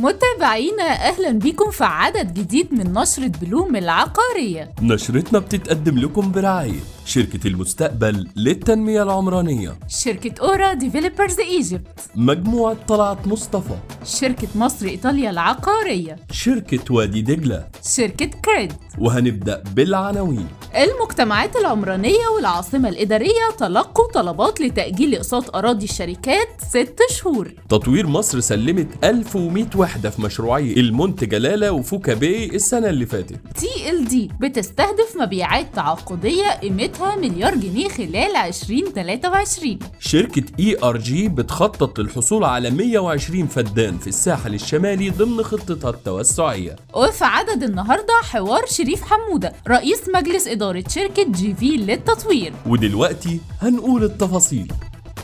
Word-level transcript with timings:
متابعينا 0.00 1.08
أهلا 1.08 1.30
بيكم 1.30 1.70
في 1.70 1.84
عدد 1.84 2.34
جديد 2.34 2.74
من 2.74 2.92
نشرة 2.92 3.32
بلوم 3.42 3.76
العقارية. 3.76 4.72
نشرتنا 4.82 5.38
بتتقدم 5.38 5.98
لكم 5.98 6.32
برعاية 6.32 6.80
شركة 7.04 7.48
المستقبل 7.48 8.28
للتنمية 8.36 9.02
العمرانية. 9.02 9.78
شركة 9.88 10.42
أورا 10.42 10.72
developers 10.72 11.40
Egypt 11.40 12.00
مجموعة 12.14 12.76
طلعت 12.88 13.26
مصطفى. 13.26 13.78
شركة 14.04 14.48
مصر 14.54 14.86
إيطاليا 14.86 15.30
العقارية. 15.30 16.16
شركة 16.30 16.94
وادي 16.94 17.22
دجلة. 17.22 17.64
شركة 17.96 18.26
كريد. 18.26 18.72
وهنبدأ 18.98 19.62
بالعناوين. 19.74 20.48
المجتمعات 20.76 21.56
العمرانية 21.56 22.26
والعاصمة 22.36 22.88
الإدارية 22.88 23.50
تلقوا 23.58 24.12
طلبات 24.12 24.60
لتأجيل 24.60 25.14
إقساط 25.14 25.56
أراضي 25.56 25.84
الشركات 25.84 26.48
ست 26.70 26.96
شهور. 27.10 27.52
تطوير 27.68 28.06
مصر 28.06 28.40
سلمت 28.40 28.88
1100 29.04 29.66
وحدة 29.76 30.10
في 30.10 30.22
مشروعي 30.22 30.72
المونت 30.72 31.24
جلالة 31.24 31.70
وفوكا 31.72 32.14
باي 32.14 32.46
السنة 32.46 32.88
اللي 32.88 33.06
فاتت. 33.06 33.40
TLD 33.58 34.30
بتستهدف 34.40 35.16
مبيعات 35.16 35.66
تعاقدية 35.74 36.50
قيمتها 36.62 37.16
مليار 37.16 37.54
جنيه 37.54 37.88
خلال 37.88 38.36
2023 38.36 39.78
شركة 40.00 40.42
ERG 40.60 41.28
بتخطط 41.28 41.98
للحصول 42.00 42.44
على 42.44 42.70
120 42.70 43.46
فدان 43.46 43.98
في 43.98 44.06
الساحل 44.06 44.54
الشمالي 44.54 45.10
ضمن 45.10 45.42
خطتها 45.42 45.90
التوسعية. 45.90 46.76
وفي 46.94 47.24
عدد 47.24 47.62
النهاردة 47.62 48.14
حوار 48.22 48.66
شريف 48.66 49.02
حمودة 49.02 49.52
رئيس 49.68 50.00
مجلس 50.14 50.48
إدارة 50.48 50.59
شركة 50.88 51.32
GV 51.32 51.76
للتطوير. 51.76 52.52
ودلوقتي 52.66 53.40
هنقول 53.60 54.04
التفاصيل. 54.04 54.72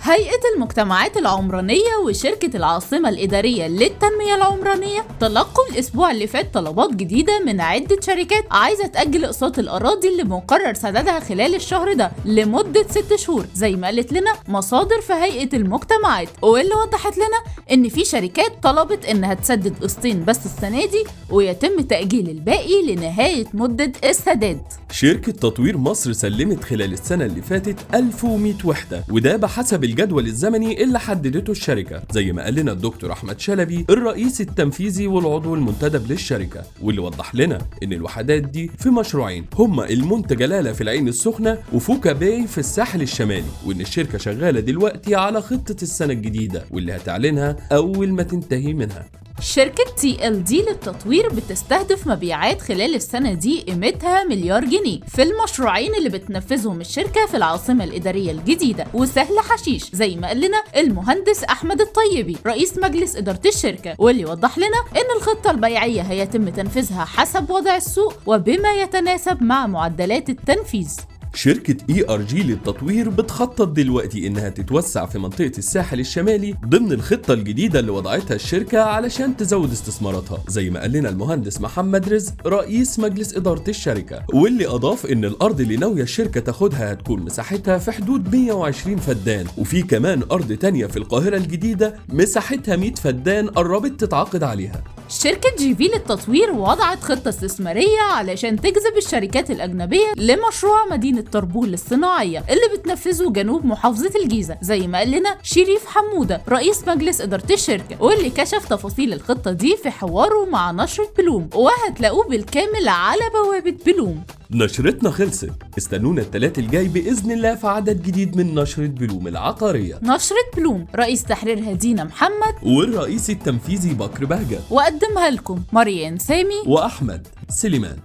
هيئة 0.07 0.41
المجتمعات 0.55 1.17
العمرانية 1.17 1.97
وشركة 2.05 2.57
العاصمة 2.57 3.09
الإدارية 3.09 3.67
للتنمية 3.69 4.35
العمرانية 4.35 5.05
تلقوا 5.21 5.65
الأسبوع 5.73 6.11
اللي 6.11 6.27
فات 6.27 6.55
طلبات 6.55 6.91
جديدة 6.95 7.41
من 7.47 7.61
عدة 7.61 7.97
شركات 8.01 8.45
عايزة 8.51 8.87
تأجل 8.87 9.25
أقساط 9.25 9.59
الأراضي 9.59 10.09
اللي 10.09 10.25
مقرر 10.25 10.75
سدادها 10.75 11.21
خلال 11.21 11.55
الشهر 11.55 11.93
ده 11.93 12.13
لمدة 12.25 12.87
ست 12.91 13.15
شهور 13.15 13.47
زي 13.55 13.77
ما 13.77 13.87
قالت 13.87 14.13
لنا 14.13 14.33
مصادر 14.49 15.01
في 15.01 15.13
هيئة 15.13 15.57
المجتمعات 15.57 16.29
واللي 16.43 16.75
وضحت 16.75 17.17
لنا 17.17 17.43
إن 17.73 17.89
في 17.89 18.05
شركات 18.05 18.53
طلبت 18.63 19.05
إنها 19.05 19.35
تسدد 19.35 19.83
قسطين 19.83 20.25
بس 20.25 20.47
السنة 20.47 20.87
دي 20.87 21.05
ويتم 21.31 21.81
تأجيل 21.81 22.29
الباقي 22.31 22.83
لنهاية 22.95 23.45
مدة 23.55 23.93
السداد. 24.05 24.61
شركة 24.91 25.33
تطوير 25.33 25.77
مصر 25.79 26.13
سلمت 26.13 26.65
خلال 26.65 26.93
السنة 26.93 27.25
اللي 27.25 27.43
فاتت 27.43 27.77
1100 27.95 28.55
وحدة 28.65 29.05
وده 29.11 29.37
بحسب 29.37 29.85
الجدول 29.97 30.27
الزمني 30.27 30.83
اللي 30.85 30.99
حددته 31.01 31.51
الشركة 31.51 32.03
زي 32.13 32.33
ما 32.33 32.45
قال 32.45 32.55
لنا 32.55 32.73
الدكتور 32.73 33.13
أحمد 33.13 33.41
شلبي 33.41 33.85
الرئيس 33.91 34.41
التنفيذي 34.41 35.07
والعضو 35.07 35.55
المنتدب 35.55 36.11
للشركة 36.13 36.63
واللي 36.83 37.01
وضح 37.01 37.35
لنا 37.35 37.59
إن 37.83 37.93
الوحدات 37.93 38.43
دي 38.43 38.71
في 38.79 38.91
مشروعين 38.91 39.45
هما 39.59 39.89
المونت 39.91 40.33
جلالة 40.33 40.73
في 40.73 40.81
العين 40.81 41.09
السخنة 41.09 41.59
وفوكا 41.73 42.13
باي 42.13 42.47
في 42.47 42.59
الساحل 42.59 43.03
الشمالي 43.03 43.45
وإن 43.67 43.81
الشركة 43.81 44.19
شغالة 44.19 44.61
دلوقتي 44.61 45.15
على 45.15 45.41
خطة 45.43 45.77
السنة 45.83 46.13
الجديدة 46.13 46.65
واللي 46.71 46.97
هتعلنها 46.97 47.57
أول 47.73 48.13
ما 48.13 48.23
تنتهي 48.23 48.75
منها. 48.75 49.09
شركة 49.41 49.85
تي 49.97 50.29
ال 50.29 50.45
دي 50.45 50.63
للتطوير 50.63 51.29
بتستهدف 51.29 52.07
مبيعات 52.07 52.63
خلال 52.63 52.95
السنة 52.95 53.33
دي 53.33 53.61
قيمتها 53.61 54.25
مليار 54.25 54.65
جنيه. 54.65 55.01
في 55.09 55.23
المشروعين 55.23 55.95
اللي 55.95 56.09
بتنفذهم 56.09 56.81
الشركة 56.81 57.27
في 57.27 57.37
العاصمة 57.37 57.85
الإدارية 57.85 58.31
الجديدة 58.33 58.87
وسهل 58.95 59.39
حشيش 59.41 59.91
زي 59.93 60.17
ما 60.17 60.29
قال 60.29 60.41
لنا 60.41 60.63
المهندس 60.77 61.45
أحمد 61.45 61.81
الطيبي 61.81 62.37
رئيس 62.47 62.79
مجلس 62.79 63.17
إدارة 63.17 63.41
الشركة. 63.47 63.95
واللي 63.99 64.25
وضح 64.25 64.59
لنا 64.59 64.79
إن 64.97 65.17
الخطة 65.17 65.51
البيعية 65.51 66.03
هيتم 66.03 66.49
تنفيذها 66.49 67.05
حسب 67.05 67.51
وضع 67.51 67.77
السوق 67.77 68.15
وبما 68.27 68.73
يتناسب 68.73 69.43
مع 69.43 69.67
معدلات 69.67 70.31
التنفيذ. 70.31 70.97
شركة 71.37 71.77
ERG 71.91 72.43
للتطوير 72.43 73.09
بتخطط 73.09 73.69
دلوقتي 73.69 74.27
إنها 74.27 74.49
تتوسع 74.49 75.07
في 75.07 75.19
منطقة 75.19 75.53
الساحل 75.59 76.01
الشمالي 76.01 76.55
ضمن 76.67 76.93
الخطة 76.93 77.35
الجديدة 77.35 77.81
اللي 77.81 77.91
وضعتها 77.91 78.35
الشركة 78.35 78.83
علشان 78.83 79.37
تزود 79.37 79.71
استثماراتها 79.73 80.39
زي 80.49 80.71
ما 80.71 80.81
قال 80.81 80.93
لنا 80.93 81.09
المهندس 81.09 81.61
محمد 81.61 82.09
رزق 82.09 82.35
رئيس 82.47 82.99
مجلس 82.99 83.35
إدارة 83.37 83.65
الشركة. 83.69 84.23
واللي 84.35 84.67
أضاف 84.67 85.07
إن 85.07 85.25
الأرض 85.25 85.61
اللي 85.61 85.77
ناوية 85.77 86.03
الشركة 86.03 86.41
تاخدها 86.41 86.93
هتكون 86.93 87.21
مساحتها 87.21 87.79
في 87.79 87.93
حدود 87.93 88.37
120 88.37 88.97
فدان 88.97 89.47
وفي 89.59 89.83
كمان 89.83 90.23
أرض 90.33 90.53
تانية 90.53 90.87
في 90.87 90.97
القاهرة 90.97 91.37
الجديدة 91.37 91.95
مساحتها 92.09 92.77
100 92.77 92.95
فدان 92.95 93.49
قربت 93.49 94.01
تتعاقد 94.01 94.43
عليها. 94.43 94.85
شركة 95.09 95.49
GV 95.59 95.85
للتطوير 95.85 96.53
وضعت 96.53 97.01
خطة 97.03 97.29
استثمارية 97.29 98.01
علشان 98.01 98.61
تجذب 98.61 98.97
الشركات 98.97 99.51
الأجنبية 99.51 100.07
لمشروع 100.17 100.85
مدينة 100.91 101.21
طربول 101.33 101.75
الصناعية 101.75 102.39
اللي 102.51 102.77
بتنفذه 102.79 103.31
جنوب 103.31 103.65
محافظة 103.67 104.11
الجيزة 104.23 104.57
زي 104.63 104.87
ما 104.87 104.99
قال 104.99 105.11
لنا 105.11 105.37
شريف 105.43 105.87
حمودة 105.87 106.43
رئيس 106.49 106.89
مجلس 106.89 107.21
إدارة 107.21 107.53
الشركة 107.53 108.03
واللي 108.03 108.31
كشف 108.31 108.69
تفاصيل 108.69 109.13
الخطة 109.13 109.51
دي 109.53 109.77
في 109.77 109.91
حواره 109.91 110.45
مع 110.51 110.71
نشرة 110.73 111.09
بلوم 111.19 111.51
وهتلاقوه 111.55 112.25
بالكامل 112.29 112.89
على 112.89 113.23
بوابة 113.35 113.77
بلوم. 113.87 114.23
نشرتنا 114.51 115.11
خلصت. 115.11 115.51
استنونا 115.79 116.23
التلات 116.23 116.59
الجاي 116.59 116.89
بإذن 116.89 117.31
الله 117.33 117.55
في 117.55 117.67
عدد 117.67 118.03
جديد 118.03 118.37
من 118.37 118.55
نشرة 118.55 118.87
بلوم 118.87 119.29
العقارية. 119.29 119.99
نشرة 120.03 120.37
بلوم 120.57 120.87
رئيس 120.97 121.23
تحريرها 121.23 121.73
دينا 121.73 122.05
محمد. 122.05 122.55
والرئيس 122.63 123.31
التنفيذي 123.31 123.95
بكر 123.95 124.25
بهجة 124.25 124.59
وقدمها 124.71 125.31
لكم 125.31 125.63
مريان 125.73 126.19
سامي. 126.19 126.63
وأحمد 126.67 127.27
سليمان. 127.49 127.97